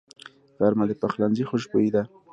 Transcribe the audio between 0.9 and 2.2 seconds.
پخلنځي خوشبويي ده